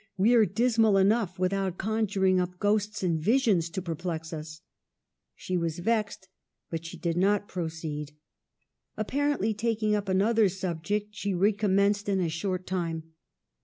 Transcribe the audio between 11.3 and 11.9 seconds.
recom